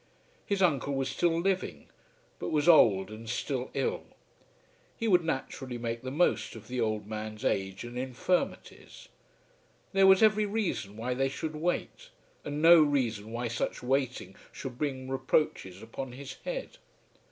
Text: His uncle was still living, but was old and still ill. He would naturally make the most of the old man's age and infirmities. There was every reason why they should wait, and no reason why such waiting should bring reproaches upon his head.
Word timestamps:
His 0.47 0.63
uncle 0.63 0.95
was 0.95 1.09
still 1.09 1.39
living, 1.39 1.85
but 2.39 2.49
was 2.49 2.67
old 2.67 3.11
and 3.11 3.29
still 3.29 3.69
ill. 3.75 4.01
He 4.97 5.07
would 5.07 5.23
naturally 5.23 5.77
make 5.77 6.01
the 6.01 6.09
most 6.09 6.55
of 6.55 6.67
the 6.67 6.81
old 6.81 7.05
man's 7.05 7.45
age 7.45 7.83
and 7.83 7.99
infirmities. 7.99 9.09
There 9.93 10.07
was 10.07 10.23
every 10.23 10.47
reason 10.47 10.97
why 10.97 11.13
they 11.13 11.29
should 11.29 11.55
wait, 11.55 12.09
and 12.43 12.63
no 12.63 12.81
reason 12.81 13.31
why 13.31 13.47
such 13.47 13.83
waiting 13.83 14.35
should 14.51 14.79
bring 14.79 15.07
reproaches 15.07 15.83
upon 15.83 16.13
his 16.13 16.37
head. 16.45 16.77